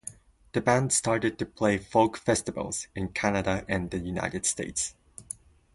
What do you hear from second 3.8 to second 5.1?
the United States.